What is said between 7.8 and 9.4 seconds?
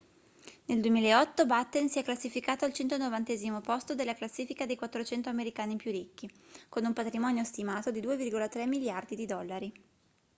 di 2,3 miliardi di